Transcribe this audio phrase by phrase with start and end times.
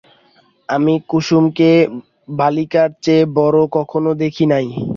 [0.69, 1.69] আমি কুসুমকে
[2.37, 4.65] বালিকার চেয়ে বড়ো কখনো দেখি নাই।